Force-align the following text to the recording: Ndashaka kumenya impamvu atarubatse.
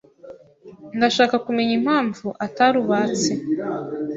Ndashaka 0.97 1.35
kumenya 1.45 1.73
impamvu 1.79 2.27
atarubatse. 2.45 3.31